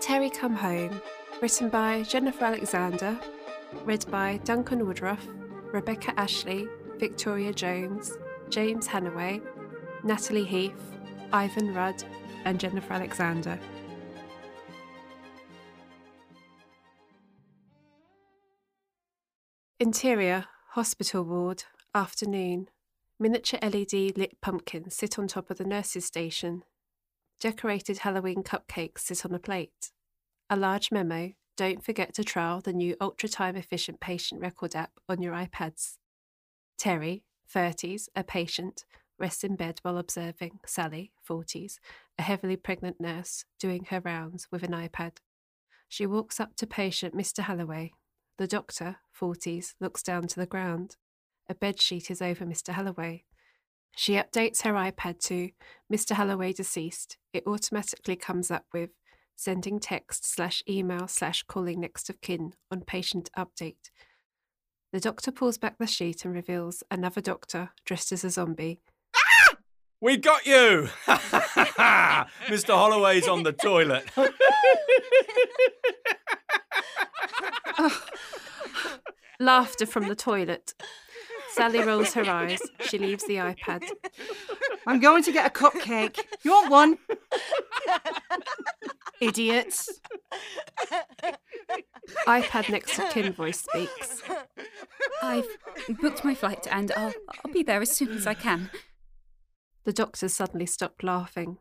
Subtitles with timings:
[0.00, 1.02] Terry Come Home,
[1.42, 3.18] written by Jennifer Alexander,
[3.84, 5.26] read by Duncan Woodruff,
[5.72, 8.16] Rebecca Ashley, Victoria Jones,
[8.48, 9.42] James Hannaway,
[10.04, 10.96] Natalie Heath,
[11.32, 12.02] Ivan Rudd,
[12.44, 13.58] and Jennifer Alexander.
[19.80, 22.68] Interior, hospital ward, afternoon.
[23.20, 26.62] Miniature LED lit pumpkins sit on top of the nurse's station.
[27.40, 29.92] Decorated Halloween cupcakes sit on a plate.
[30.50, 34.92] A large memo don't forget to trial the new ultra time efficient patient record app
[35.06, 35.98] on your iPads.
[36.78, 37.22] Terry,
[37.54, 38.86] 30s, a patient,
[39.18, 41.78] rests in bed while observing Sally, 40s,
[42.18, 45.18] a heavily pregnant nurse, doing her rounds with an iPad.
[45.86, 47.40] She walks up to patient Mr.
[47.40, 47.92] Halloway.
[48.38, 50.96] The doctor, 40s, looks down to the ground.
[51.50, 52.72] A bedsheet is over Mr.
[52.72, 53.24] Halloway.
[53.96, 55.50] She updates her iPad to
[55.92, 56.12] Mr.
[56.12, 57.18] Halloway deceased.
[57.34, 58.90] It automatically comes up with
[59.38, 63.92] sending text slash email slash calling next of kin on patient update.
[64.92, 68.80] The doctor pulls back the sheet and reveals another doctor dressed as a zombie.
[69.14, 69.54] Ah!
[70.00, 70.88] We got you!
[71.06, 72.74] Mr.
[72.74, 74.10] Holloway's on the toilet.
[79.40, 80.74] Laughter from the toilet.
[81.52, 82.58] Sally rolls her eyes.
[82.80, 83.84] She leaves the iPad.
[84.88, 86.18] I'm going to get a cupcake.
[86.42, 86.98] You want one?
[89.20, 90.00] Idiots.
[92.26, 94.22] iPad next of kin voice speaks.
[95.22, 95.46] I've
[96.00, 97.12] booked my flight and I'll,
[97.44, 98.70] I'll be there as soon as I can.
[99.84, 101.58] The doctors suddenly stopped laughing.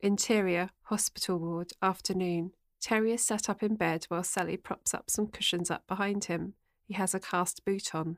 [0.00, 2.52] Interior, hospital ward, afternoon.
[2.80, 6.54] Terry is sat up in bed while Sally props up some cushions up behind him.
[6.86, 8.16] He has a cast boot on.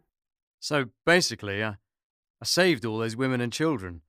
[0.61, 1.71] So basically, I,
[2.41, 4.03] I saved all those women and children.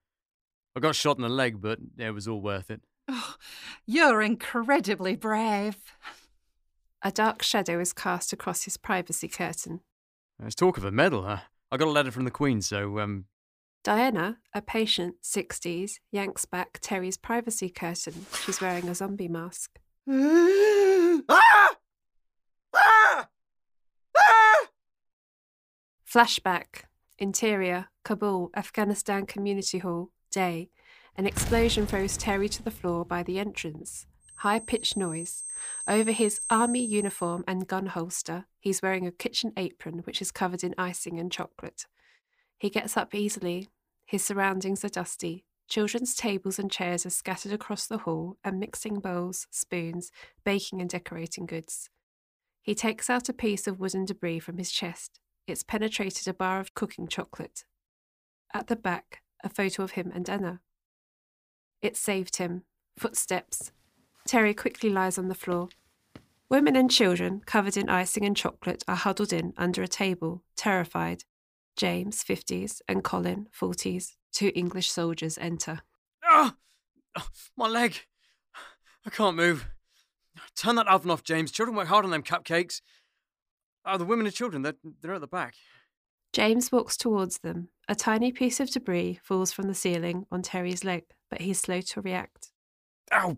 [0.76, 2.82] I got shot in the leg, but it was all worth it.
[3.08, 3.36] Oh,
[3.86, 5.78] you're incredibly brave.
[7.02, 9.82] A dark shadow is cast across his privacy curtain.
[10.40, 11.40] There's talk of a medal, huh?
[11.72, 13.26] I got a letter from the Queen, so, um.
[13.84, 18.26] Diana, a patient, 60s, yanks back Terry's privacy curtain.
[18.44, 19.80] She's wearing a zombie mask.
[20.10, 21.76] ah!
[22.76, 23.28] Ah!
[24.18, 24.68] Ah!
[26.12, 26.84] Flashback.
[27.18, 30.70] Interior, Kabul, Afghanistan Community Hall, day.
[31.18, 34.06] An explosion throws Terry to the floor by the entrance.
[34.40, 35.44] High pitched noise.
[35.88, 40.62] Over his army uniform and gun holster, he's wearing a kitchen apron which is covered
[40.62, 41.86] in icing and chocolate.
[42.58, 43.70] He gets up easily.
[44.06, 45.46] His surroundings are dusty.
[45.70, 50.12] Children's tables and chairs are scattered across the hall, and mixing bowls, spoons,
[50.44, 51.90] baking and decorating goods.
[52.62, 55.20] He takes out a piece of wooden debris from his chest.
[55.48, 57.64] It's penetrated a bar of cooking chocolate.
[58.54, 60.60] At the back, a photo of him and Anna.
[61.82, 62.64] It saved him.
[62.98, 63.72] Footsteps.
[64.26, 65.70] Terry quickly lies on the floor.
[66.50, 71.24] Women and children, covered in icing and chocolate, are huddled in under a table, terrified.
[71.76, 75.82] James, 50s, and Colin, 40s, two English soldiers enter.
[76.24, 76.56] Ah!
[77.18, 77.28] Oh,
[77.58, 78.06] my leg!
[79.06, 79.68] I can't move.
[80.56, 81.52] Turn that oven off, James.
[81.52, 82.82] Children work hard on them cupcakes.
[83.86, 85.56] Oh, the women and children, they're, they're at the back.
[86.36, 87.70] James walks towards them.
[87.88, 91.80] A tiny piece of debris falls from the ceiling on Terry's leg, but he's slow
[91.80, 92.52] to react.
[93.14, 93.38] Ow!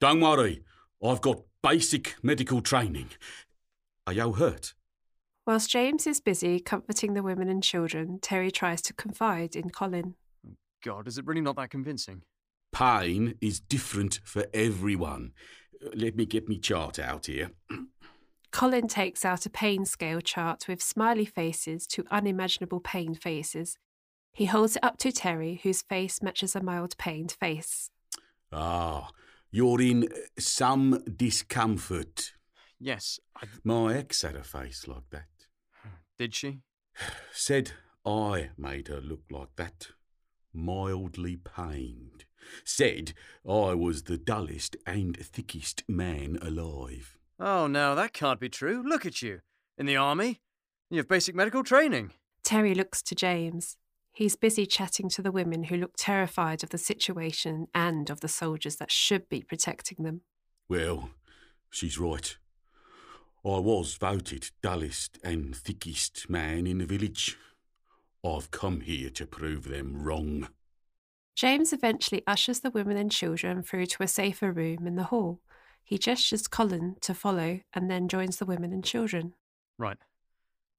[0.00, 0.62] Don't worry,
[1.04, 3.10] I've got basic medical training.
[4.06, 4.72] Are you hurt?
[5.46, 10.14] Whilst James is busy comforting the women and children, Terry tries to confide in Colin.
[10.82, 12.22] God, is it really not that convincing?
[12.72, 15.32] Pain is different for everyone.
[15.94, 17.50] Let me get me chart out here.
[18.52, 23.78] Colin takes out a pain scale chart with smiley faces to unimaginable pain faces.
[24.32, 27.90] He holds it up to Terry, whose face matches a mild pained face.
[28.52, 29.10] Ah,
[29.50, 30.08] you're in
[30.38, 32.32] some discomfort.
[32.78, 33.20] Yes.
[33.36, 33.46] I...
[33.62, 35.28] My ex had a face like that.
[36.18, 36.60] Did she?
[37.32, 37.72] Said
[38.04, 39.88] I made her look like that.
[40.52, 42.24] Mildly pained.
[42.64, 43.12] Said
[43.48, 47.19] I was the dullest and thickest man alive.
[47.40, 48.82] Oh, no, that can't be true.
[48.86, 49.40] Look at you.
[49.78, 50.40] In the army.
[50.90, 52.12] You have basic medical training.
[52.44, 53.78] Terry looks to James.
[54.12, 58.28] He's busy chatting to the women who look terrified of the situation and of the
[58.28, 60.20] soldiers that should be protecting them.
[60.68, 61.10] Well,
[61.70, 62.36] she's right.
[63.42, 67.38] I was voted dullest and thickest man in the village.
[68.22, 70.48] I've come here to prove them wrong.
[71.34, 75.40] James eventually ushers the women and children through to a safer room in the hall.
[75.84, 79.34] He gestures Colin to follow and then joins the women and children.
[79.78, 79.98] Right.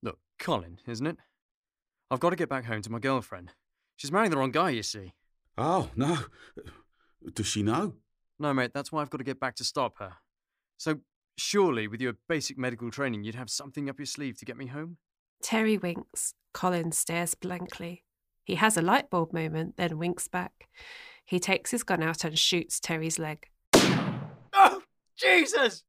[0.01, 1.17] Look, Colin, isn't it?
[2.09, 3.51] I've got to get back home to my girlfriend.
[3.95, 5.13] She's marrying the wrong guy, you see.
[5.57, 6.17] Oh, no.
[7.33, 7.93] Does she know?
[8.39, 10.13] No, mate, that's why I've got to get back to stop her.
[10.77, 11.01] So,
[11.37, 14.67] surely, with your basic medical training, you'd have something up your sleeve to get me
[14.67, 14.97] home?
[15.43, 16.33] Terry winks.
[16.53, 18.03] Colin stares blankly.
[18.43, 20.67] He has a light bulb moment, then winks back.
[21.25, 23.47] He takes his gun out and shoots Terry's leg.
[25.21, 25.83] Jesus!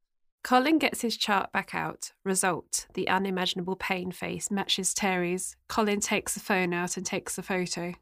[0.45, 2.13] Colin gets his chart back out.
[2.25, 5.57] Result the unimaginable pain face matches Terry's.
[5.69, 7.95] Colin takes the phone out and takes the photo.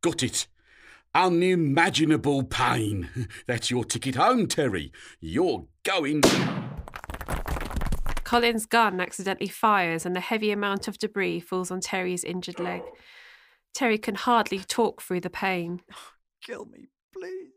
[0.00, 0.46] Got it.
[1.14, 3.08] Unimaginable pain.
[3.46, 4.92] That's your ticket home, Terry.
[5.20, 6.22] You're going.
[8.22, 12.82] Colin's gun accidentally fires and a heavy amount of debris falls on Terry's injured leg.
[13.74, 15.80] Terry can hardly talk through the pain.
[16.40, 17.50] Kill me, please.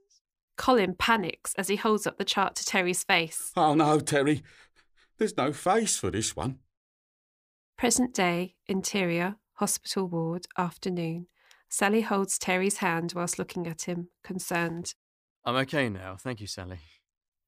[0.57, 3.51] Colin panics as he holds up the chart to Terry's face.
[3.55, 4.43] Oh no, Terry.
[5.17, 6.59] There's no face for this one.
[7.77, 11.27] Present day, interior, hospital ward, afternoon.
[11.69, 14.93] Sally holds Terry's hand whilst looking at him, concerned.
[15.43, 16.79] I'm okay now, thank you, Sally.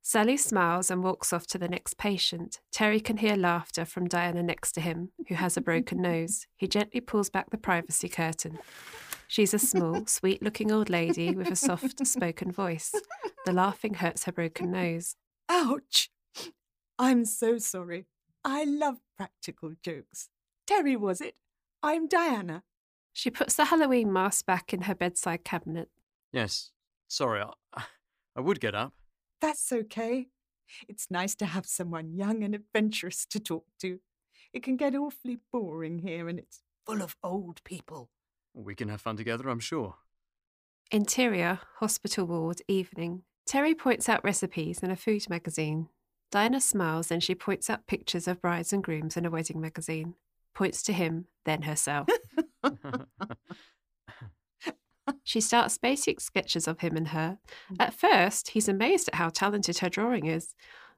[0.02, 2.60] Sally smiles and walks off to the next patient.
[2.72, 6.46] Terry can hear laughter from Diana next to him, who has a broken nose.
[6.56, 8.60] He gently pulls back the privacy curtain.
[9.28, 12.94] She's a small, sweet looking old lady with a soft spoken voice.
[13.46, 15.16] The laughing hurts her broken nose.
[15.50, 16.10] Ouch!
[16.98, 18.06] I'm so sorry.
[18.44, 20.30] I love practical jokes.
[20.68, 21.36] Terry, was it?
[21.84, 22.64] I'm Diana.
[23.14, 25.90] She puts the Halloween mask back in her bedside cabinet.
[26.32, 26.72] Yes,
[27.08, 27.84] sorry, I,
[28.36, 28.94] I would get up.
[29.42, 30.28] That's okay.
[30.88, 34.00] It's nice to have someone young and adventurous to talk to.
[34.54, 38.10] It can get awfully boring here and it's full of old people.
[38.56, 39.96] We can have fun together, I'm sure.
[40.92, 43.24] Interior, hospital ward, evening.
[43.46, 45.90] Terry points out recipes in a food magazine.
[46.32, 50.16] Diana smiles and she points out pictures of brides and grooms in a wedding magazine.
[50.54, 52.08] Points to him, then herself.
[55.24, 57.38] She starts basic sketches of him and her.
[57.80, 60.56] At first, he's amazed at how talented her drawing is.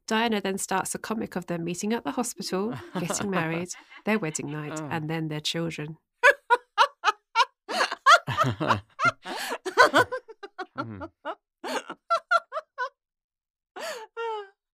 [0.08, 3.70] Diana then starts a comic of them meeting at the hospital, getting married,
[4.06, 4.88] their wedding night, Oh.
[4.92, 5.98] and then their children.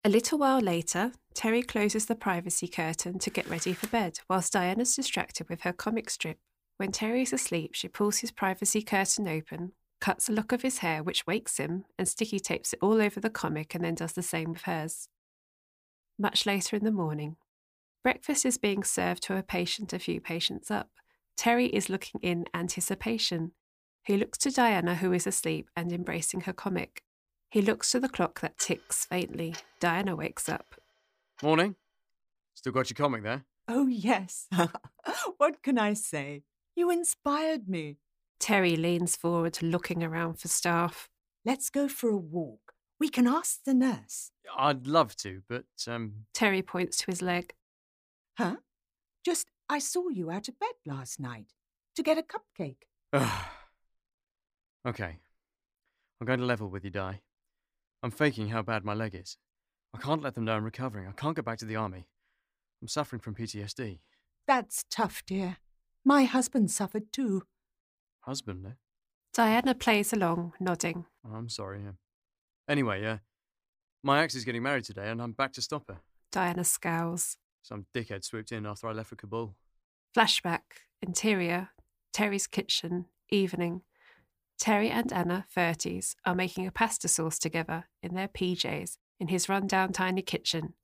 [0.04, 4.54] A little while later, Terry closes the privacy curtain to get ready for bed, whilst
[4.54, 6.38] Diana's distracted with her comic strip.
[6.78, 10.78] When Terry is asleep, she pulls his privacy curtain open, cuts a lock of his
[10.78, 14.12] hair, which wakes him, and sticky tapes it all over the comic and then does
[14.12, 15.08] the same with hers.
[16.18, 17.36] Much later in the morning,
[18.02, 20.90] breakfast is being served to a patient a few patients up.
[21.38, 23.52] Terry is looking in anticipation.
[24.02, 27.04] He looks to Diana, who is asleep and embracing her comic.
[27.48, 29.54] He looks to the clock that ticks faintly.
[29.78, 30.74] Diana wakes up.
[31.40, 31.76] Morning.
[32.54, 33.44] Still got your comic there?
[33.68, 34.48] Oh, yes.
[35.36, 36.42] what can I say?
[36.74, 37.98] You inspired me.
[38.40, 41.08] Terry leans forward, looking around for staff.
[41.44, 42.72] Let's go for a walk.
[42.98, 44.32] We can ask the nurse.
[44.56, 47.54] I'd love to, but um, Terry points to his leg.
[48.36, 48.56] Huh?
[49.24, 51.52] Just, I saw you out of bed last night
[51.94, 52.86] to get a cupcake.
[54.86, 55.18] okay.
[56.20, 57.20] I'm going to level with you, Di.
[58.02, 59.36] I'm faking how bad my leg is.
[59.94, 61.06] I can't let them know I'm recovering.
[61.06, 62.06] I can't go back to the army.
[62.80, 63.98] I'm suffering from PTSD.
[64.46, 65.58] That's tough, dear.
[66.04, 67.42] My husband suffered too.
[68.20, 68.70] Husband, eh?
[69.34, 71.04] Diana plays along, nodding.
[71.26, 71.80] Oh, I'm sorry.
[71.84, 71.92] Yeah.
[72.68, 73.18] Anyway, uh,
[74.02, 75.98] my ex is getting married today, and I'm back to stop her.
[76.32, 77.36] Diana scowls.
[77.62, 79.54] Some dickhead swooped in after I left for Kabul.
[80.16, 80.60] Flashback,
[81.02, 81.70] interior,
[82.12, 83.82] Terry's kitchen, evening.
[84.58, 89.48] Terry and Anna, 30s, are making a pasta sauce together in their PJs in his
[89.48, 90.74] run-down tiny kitchen.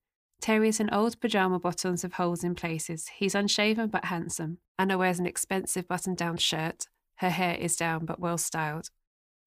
[0.41, 3.09] Terry is in old pyjama bottoms with holes in places.
[3.17, 4.59] He's unshaven but handsome.
[4.79, 6.87] Anna wears an expensive button-down shirt.
[7.17, 8.91] Her hair is down but well styled.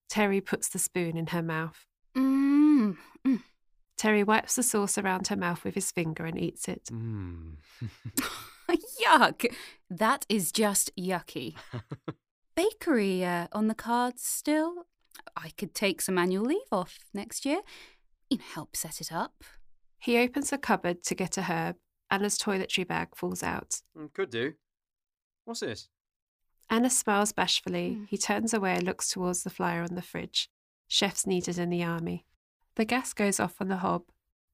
[0.10, 1.86] Terry puts the spoon in her mouth.
[2.16, 2.98] Mm.
[3.26, 3.44] mm.
[3.98, 6.86] Terry wipes the sauce around her mouth with his finger and eats it.
[6.92, 7.54] Mmm.
[9.06, 9.46] Yuck!
[9.90, 11.56] That is just yucky.
[12.56, 14.86] Bakery uh, on the cards still?
[15.36, 17.62] I could take some annual leave off next year.
[18.30, 19.44] You know, help set it up.
[20.00, 21.78] He opens a cupboard to get a herb.
[22.12, 23.82] Anna's toiletry bag falls out.
[23.98, 24.54] Mm, Could do.
[25.46, 25.90] What's this?
[26.70, 27.94] Anna smiles bashfully.
[27.94, 28.04] Hmm.
[28.10, 30.50] He turns away and looks towards the flyer on the fridge.
[30.88, 32.26] Chefs needed in the army.
[32.78, 34.04] The gas goes off on the hob.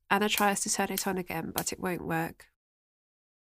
[0.10, 2.46] Anna tries to turn it on again, but it won't work.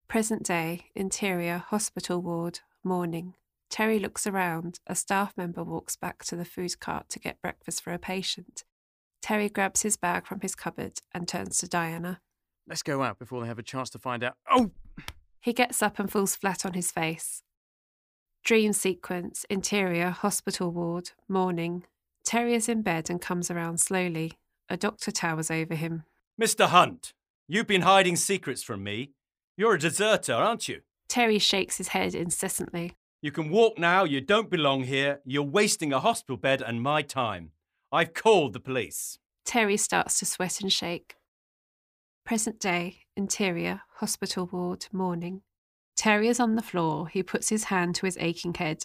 [0.08, 3.34] Present day, interior, hospital ward, morning.
[3.72, 4.80] Terry looks around.
[4.86, 8.66] A staff member walks back to the food cart to get breakfast for a patient.
[9.20, 12.22] Terry grabs his bag from his cupboard and turns to Diana.
[12.68, 14.36] Let's go out before they have a chance to find out.
[14.48, 14.70] Oh!
[15.42, 17.42] He gets up and falls flat on his face.
[18.44, 21.86] Dream sequence, interior, hospital ward, morning.
[22.24, 24.34] Terry is in bed and comes around slowly.
[24.70, 26.04] A doctor towers over him.
[26.42, 26.68] Mr.
[26.68, 27.14] Hunt,
[27.48, 29.12] you've been hiding secrets from me.
[29.56, 30.82] You're a deserter, aren't you?
[31.08, 32.94] Terry shakes his head incessantly.
[33.22, 34.04] You can walk now.
[34.04, 35.20] You don't belong here.
[35.26, 37.52] You're wasting a hospital bed and my time.
[37.92, 39.18] I've called the police.
[39.46, 41.16] Terry starts to sweat and shake.
[42.26, 45.42] Present day, interior, hospital ward, morning.
[45.96, 47.08] Terry is on the floor.
[47.08, 48.84] He puts his hand to his aching head.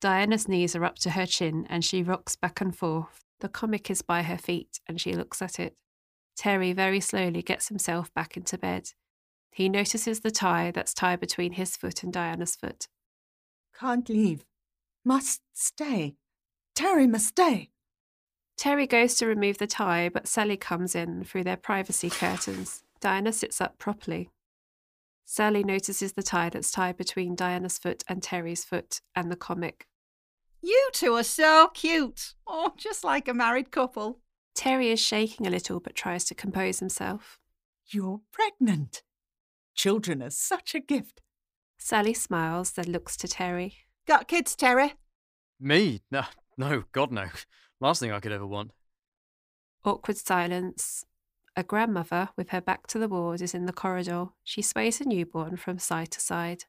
[0.00, 3.20] Diana's knees are up to her chin and she rocks back and forth.
[3.44, 5.76] The comic is by her feet and she looks at it.
[6.34, 8.92] Terry very slowly gets himself back into bed.
[9.52, 12.88] He notices the tie that's tied between his foot and Diana's foot.
[13.78, 14.46] Can't leave.
[15.04, 16.14] Must stay.
[16.74, 17.68] Terry must stay.
[18.56, 22.82] Terry goes to remove the tie, but Sally comes in through their privacy curtains.
[23.02, 24.30] Diana sits up properly.
[25.26, 29.86] Sally notices the tie that's tied between Diana's foot and Terry's foot and the comic.
[30.66, 32.32] You two are so cute.
[32.46, 34.20] Oh, just like a married couple.
[34.54, 37.38] Terry is shaking a little but tries to compose himself.
[37.88, 39.02] You're pregnant.
[39.74, 41.20] Children are such a gift.
[41.76, 43.74] Sally smiles, then looks to Terry.
[44.06, 44.94] Got kids, Terry?
[45.60, 46.00] Me?
[46.10, 46.22] No,
[46.56, 47.26] no, God no.
[47.78, 48.70] Last thing I could ever want.
[49.84, 51.04] Awkward silence.
[51.56, 54.28] A grandmother, with her back to the ward, is in the corridor.
[54.42, 56.64] She sways a newborn from side to side.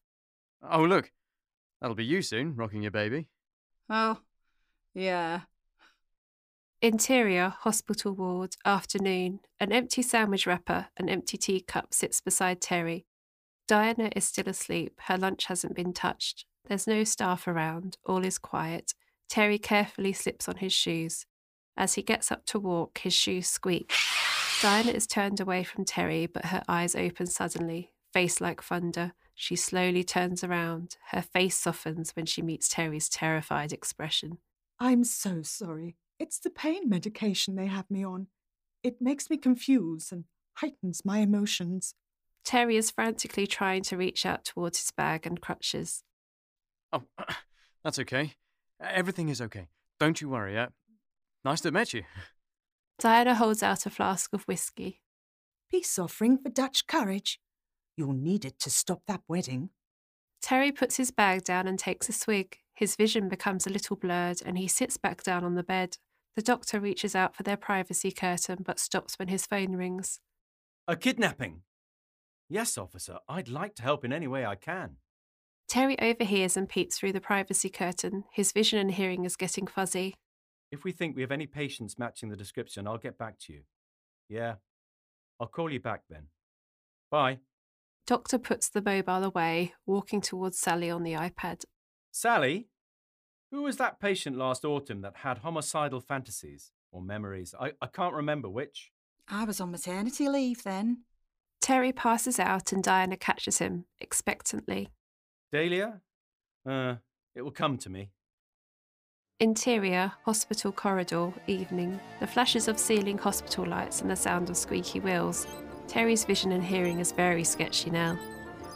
[0.70, 1.14] Oh, look.
[1.80, 3.30] That'll be you soon, rocking your baby.
[3.90, 4.20] Oh,
[4.94, 5.42] yeah.
[6.82, 9.40] Interior, hospital ward, afternoon.
[9.60, 13.06] An empty sandwich wrapper, an empty teacup sits beside Terry.
[13.68, 15.00] Diana is still asleep.
[15.06, 16.46] Her lunch hasn't been touched.
[16.68, 17.98] There's no staff around.
[18.06, 18.94] All is quiet.
[19.30, 21.26] Terry carefully slips on his shoes.
[21.78, 23.92] As he gets up to walk, his shoes squeak.
[24.62, 29.14] Diana is turned away from Terry, but her eyes open suddenly, face like thunder.
[29.36, 30.96] She slowly turns around.
[31.12, 34.38] Her face softens when she meets Terry's terrified expression.
[34.80, 35.98] I'm so sorry.
[36.18, 38.28] It's the pain medication they have me on.
[38.82, 40.24] It makes me confused and
[40.56, 41.96] heightens my emotions.
[42.46, 46.04] Terry is frantically trying to reach out towards his bag and crutches.
[46.94, 47.04] Oh,
[47.84, 48.34] that's okay.
[48.80, 49.68] Everything is okay.
[50.00, 50.58] Don't you worry.
[50.58, 50.68] Uh,
[51.44, 52.04] nice to meet you.
[53.00, 55.02] Diana holds out a flask of whiskey.
[55.70, 57.40] Peace offering for Dutch courage.
[57.98, 59.70] You'll need it to stop that wedding.
[60.42, 62.58] Terry puts his bag down and takes a swig.
[62.74, 65.98] His vision becomes a little blurred and he sits back down on the bed.
[66.36, 70.20] The doctor reaches out for their privacy curtain but stops when his phone rings.
[70.88, 71.62] A kidnapping?
[72.50, 73.20] Yes, officer.
[73.28, 74.98] I'd like to help in any way I can.
[75.68, 78.26] Terry overhears and peeps through the privacy curtain.
[78.32, 80.14] His vision and hearing is getting fuzzy.
[80.72, 83.62] If we think we have any patients matching the description, I'll get back to you.
[84.30, 84.56] Yeah.
[85.40, 86.28] I'll call you back then.
[87.10, 87.40] Bye.
[88.08, 91.66] Doctor puts the mobile away, walking towards Sally on the iPad.
[92.12, 92.68] Sally?
[93.52, 97.56] Who was that patient last autumn that had homicidal fantasies or memories?
[97.60, 98.92] I, I can't remember which.
[99.28, 101.04] I was on maternity leave then.
[101.62, 104.90] Terry passes out and Diana catches him, expectantly.
[105.52, 106.02] Dahlia?
[106.64, 106.96] Uh,
[107.34, 108.12] it will come to me.
[109.40, 112.00] Interior, hospital corridor, evening.
[112.20, 115.48] The flashes of ceiling hospital lights and the sound of squeaky wheels.
[115.88, 118.18] Terry's vision and hearing is very sketchy now.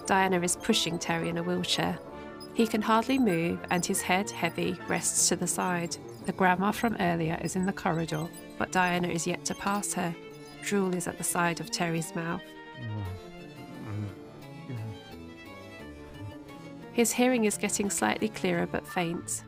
[0.06, 2.00] Diana is pushing Terry in a wheelchair.
[2.54, 5.96] He can hardly move, and his head, heavy, rests to the side.
[6.26, 10.16] The grandma from earlier is in the corridor, but Diana is yet to pass her.
[10.62, 12.42] Drool is at the side of Terry's mouth.
[16.92, 19.44] His hearing is getting slightly clearer but faint.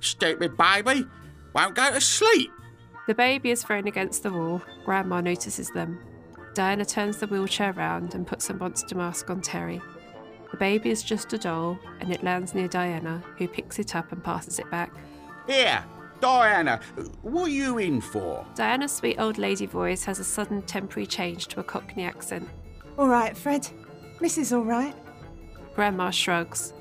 [0.00, 1.06] Stupid baby.
[1.54, 2.50] Won't go to sleep.
[3.06, 4.62] The baby is thrown against the wall.
[4.84, 5.98] Grandma notices them.
[6.54, 9.82] Diana turns the wheelchair round and puts a monster mask on Terry.
[10.52, 14.12] The baby is just a doll, and it lands near Diana, who picks it up
[14.12, 14.94] and passes it back.
[15.48, 15.84] Here,
[16.20, 16.78] Diana,
[17.22, 18.46] what are you in for?
[18.54, 22.48] Diana's sweet old lady voice has a sudden temporary change to a Cockney accent.
[22.96, 23.68] All right, Fred.
[24.20, 24.56] Mrs.
[24.56, 24.94] All right.
[25.74, 26.72] Grandma shrugs.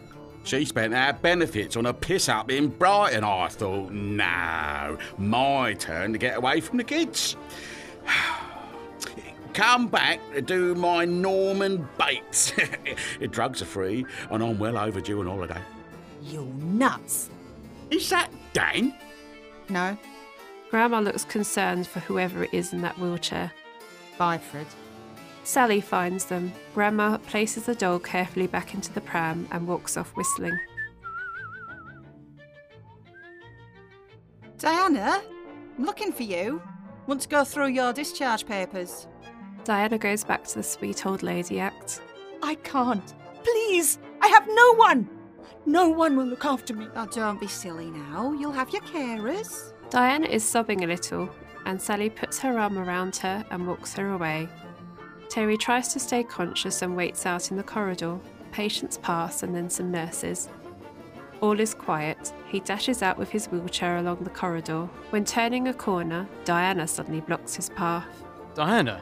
[0.44, 3.24] She spent our benefits on a piss up in Brighton.
[3.24, 7.38] I thought, no, my turn to get away from the kids.
[9.54, 12.54] Come back to do my Norman Bates.
[13.30, 15.62] Drugs are free, and I'm well overdue on holiday.
[16.24, 17.30] You're nuts.
[17.92, 18.96] Is that Dan?
[19.70, 19.96] No.
[20.72, 23.52] Grandma looks concerned for whoever it is in that wheelchair.
[24.18, 24.66] Bye, Fred.
[25.44, 26.52] Sally finds them.
[26.74, 30.58] Grandma places the doll carefully back into the pram and walks off whistling.
[34.58, 35.22] Diana,
[35.78, 36.62] I'm looking for you.
[37.06, 39.08] Want to go through your discharge papers?
[39.64, 42.02] Diana goes back to the sweet old lady act.
[42.42, 43.14] I can't.
[43.44, 44.00] Please.
[44.22, 45.10] I have no one.
[45.66, 46.88] No one will look after me.
[46.96, 48.34] Oh, don't be silly now.
[48.34, 49.74] You'll have your carers.
[49.90, 51.30] Diana is sobbing a little.
[51.66, 54.50] and Sally puts her arm around her and walks her away.
[55.30, 58.20] Terry tries to stay conscious and waits out in the corridor.
[58.52, 60.50] Patients pass and then some nurses.
[61.42, 62.34] All is quiet.
[62.48, 64.90] He dashes out with his wheelchair along the corridor.
[65.10, 68.24] When turning a corner, Diana suddenly blocks his path.
[68.56, 69.02] Diana,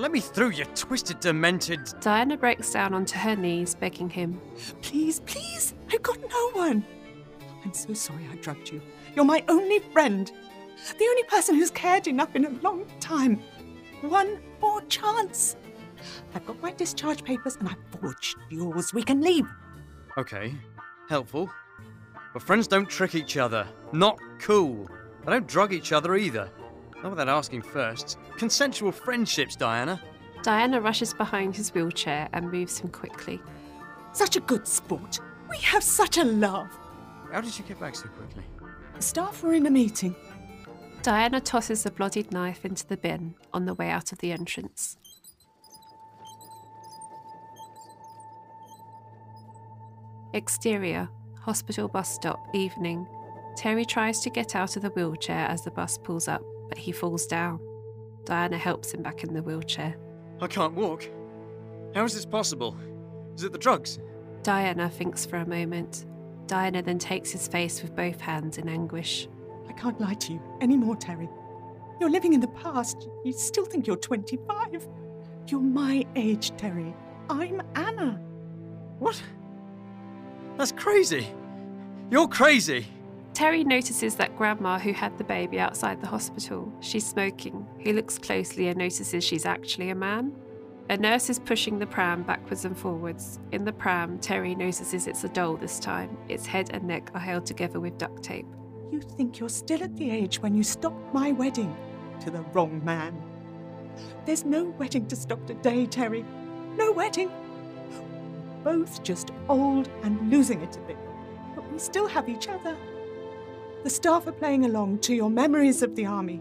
[0.00, 1.80] let me through, you twisted, demented.
[2.00, 4.40] Diana breaks down onto her knees, begging him.
[4.82, 6.84] Please, please, I've got no one.
[7.64, 8.82] I'm so sorry I drugged you.
[9.14, 10.30] You're my only friend.
[10.98, 13.40] The only person who's cared enough in a long time.
[14.02, 15.56] One more chance.
[16.34, 18.92] I've got my discharge papers and I've forged yours.
[18.92, 19.46] We can leave.
[20.18, 20.54] Okay,
[21.08, 21.48] helpful.
[22.32, 23.66] But friends don't trick each other.
[23.92, 24.88] Not cool.
[25.24, 26.50] They don't drug each other either.
[27.04, 28.16] Not without asking first.
[28.38, 30.00] Consensual friendships, Diana.
[30.42, 33.42] Diana rushes behind his wheelchair and moves him quickly.
[34.12, 35.20] Such a good sport.
[35.50, 36.74] We have such a laugh.
[37.30, 38.42] How did you get back so quickly?
[38.96, 40.16] The staff were in a meeting.
[41.02, 44.96] Diana tosses the bloodied knife into the bin on the way out of the entrance.
[50.32, 51.10] Exterior,
[51.42, 53.06] hospital bus stop, evening.
[53.56, 56.42] Terry tries to get out of the wheelchair as the bus pulls up,
[56.74, 57.60] but he falls down.
[58.24, 59.94] Diana helps him back in the wheelchair.
[60.40, 61.08] I can't walk.
[61.94, 62.76] How is this possible?
[63.36, 64.00] Is it the drugs?
[64.42, 66.06] Diana thinks for a moment.
[66.48, 69.28] Diana then takes his face with both hands in anguish.
[69.68, 71.28] I can't lie to you anymore, Terry.
[72.00, 73.08] You're living in the past.
[73.24, 74.88] You still think you're 25.
[75.46, 76.92] You're my age, Terry.
[77.30, 78.20] I'm Anna.
[78.98, 79.22] What?
[80.58, 81.28] That's crazy.
[82.10, 82.88] You're crazy.
[83.34, 87.66] Terry notices that Grandma, who had the baby outside the hospital, she's smoking.
[87.80, 90.32] He looks closely and notices she's actually a man.
[90.88, 93.40] A nurse is pushing the pram backwards and forwards.
[93.50, 96.16] In the pram, Terry notices it's a doll this time.
[96.28, 98.46] Its head and neck are held together with duct tape.
[98.92, 101.76] You think you're still at the age when you stopped my wedding
[102.20, 103.20] to the wrong man.
[104.26, 106.24] There's no wedding to stop today, Terry.
[106.76, 107.32] No wedding.
[108.62, 110.98] Both just old and losing it a bit.
[111.56, 112.76] But we still have each other.
[113.84, 116.40] The staff are playing along to your memories of the army.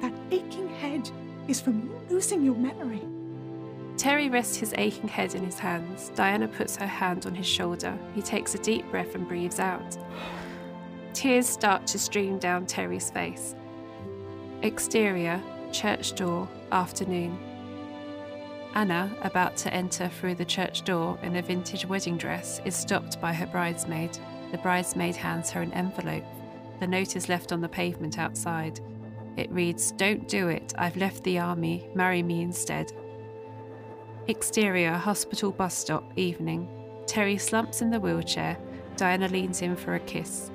[0.00, 1.08] That aching head
[1.46, 3.02] is from you losing your memory.
[3.96, 6.10] Terry rests his aching head in his hands.
[6.16, 7.96] Diana puts her hand on his shoulder.
[8.16, 9.96] He takes a deep breath and breathes out.
[11.12, 13.54] Tears start to stream down Terry's face.
[14.62, 17.38] Exterior, church door, afternoon.
[18.74, 23.20] Anna, about to enter through the church door in a vintage wedding dress, is stopped
[23.20, 24.18] by her bridesmaid.
[24.50, 26.24] The bridesmaid hands her an envelope.
[26.80, 28.80] The note is left on the pavement outside.
[29.36, 30.72] It reads, Don't do it.
[30.78, 31.86] I've left the army.
[31.94, 32.92] Marry me instead.
[34.26, 36.68] Exterior, hospital bus stop, evening.
[37.06, 38.56] Terry slumps in the wheelchair.
[38.96, 40.50] Diana leans in for a kiss.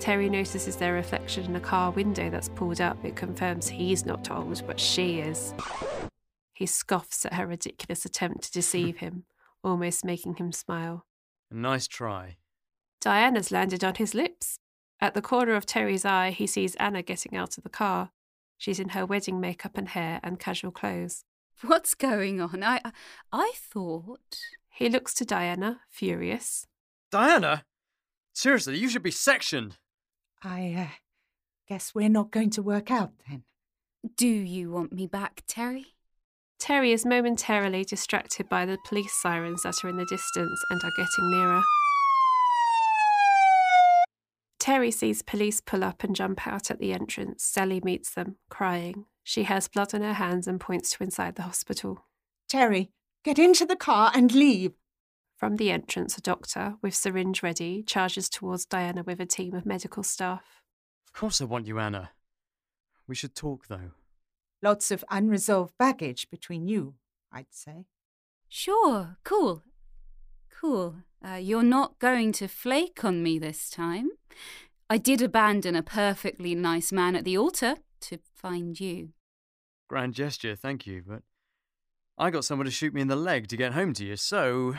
[0.00, 3.04] Terry notices their reflection in a car window that's pulled up.
[3.04, 5.54] It confirms he's not old, but she is.
[6.54, 9.24] He scoffs at her ridiculous attempt to deceive him,
[9.62, 11.04] almost making him smile.
[11.50, 12.38] A nice try.
[13.00, 14.58] Diana's landed on his lips.
[15.00, 18.10] At the corner of Terry's eye, he sees Anna getting out of the car.
[18.58, 21.24] She's in her wedding makeup and hair and casual clothes.
[21.62, 22.62] What's going on?
[22.62, 22.80] I
[23.32, 24.38] I thought
[24.70, 26.66] He looks to Diana, furious.
[27.10, 27.64] Diana?
[28.32, 29.76] Seriously, you should be sectioned.
[30.42, 30.94] I uh,
[31.68, 33.44] guess we're not going to work out then.
[34.16, 35.96] Do you want me back, Terry?
[36.58, 40.92] Terry is momentarily distracted by the police sirens that are in the distance and are
[40.96, 41.62] getting nearer.
[44.70, 47.42] Terry sees police pull up and jump out at the entrance.
[47.42, 49.06] Sally meets them, crying.
[49.24, 52.06] She has blood on her hands and points to inside the hospital.
[52.48, 52.92] Terry,
[53.24, 54.74] get into the car and leave.
[55.36, 59.66] From the entrance, a doctor, with syringe ready, charges towards Diana with a team of
[59.66, 60.62] medical staff.
[61.08, 62.10] Of course I want you, Anna.
[63.08, 63.90] We should talk, though.
[64.62, 66.94] Lots of unresolved baggage between you,
[67.32, 67.86] I'd say.
[68.48, 69.64] Sure, cool.
[70.60, 70.96] Cool.
[71.26, 74.10] Uh, you're not going to flake on me this time.
[74.90, 79.10] I did abandon a perfectly nice man at the altar to find you.
[79.88, 81.22] Grand gesture, thank you, but
[82.18, 84.74] I got someone to shoot me in the leg to get home to you, so.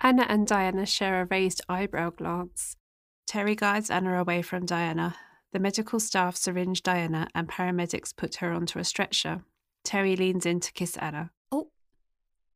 [0.00, 2.76] Anna and Diana share a raised eyebrow glance.
[3.26, 5.14] Terry guides Anna away from Diana.
[5.52, 9.42] The medical staff syringe Diana and paramedics put her onto a stretcher.
[9.84, 11.30] Terry leans in to kiss Anna.
[11.52, 11.70] Oh,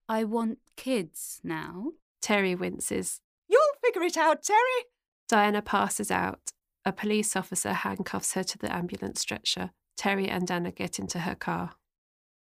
[0.08, 1.92] I want kids now.
[2.22, 3.20] Terry winces.
[3.48, 4.86] You'll figure it out, Terry.
[5.28, 6.52] Diana passes out.
[6.84, 9.70] A police officer handcuffs her to the ambulance stretcher.
[9.96, 11.72] Terry and Anna get into her car.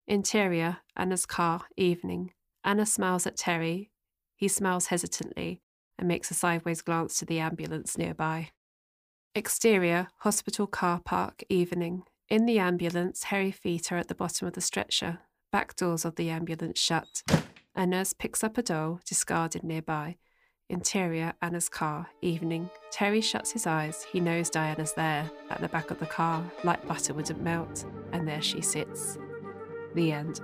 [0.08, 2.32] Interior, Anna's car, evening.
[2.64, 3.92] Anna smiles at Terry.
[4.36, 5.62] He smiles hesitantly
[5.98, 8.50] and makes a sideways glance to the ambulance nearby.
[9.36, 12.04] Exterior, hospital car park, evening.
[12.30, 15.20] In the ambulance, hairy feet are at the bottom of the stretcher.
[15.52, 17.24] Back doors of the ambulance shut.
[17.76, 20.18] A nurse picks up a doll, discarded nearby.
[20.70, 22.08] Interior, Anna's car.
[22.22, 22.70] Evening.
[22.92, 24.06] Terry shuts his eyes.
[24.12, 27.86] He knows Diana's there, at the back of the car, like butter wouldn't melt.
[28.12, 29.18] And there she sits.
[29.96, 30.40] The end.